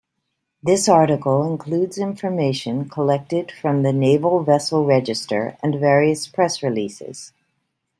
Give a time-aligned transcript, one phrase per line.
[0.63, 7.33] This article includes information collected from the Naval Vessel Register and various press releases.